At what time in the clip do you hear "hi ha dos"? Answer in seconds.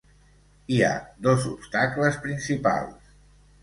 0.75-1.47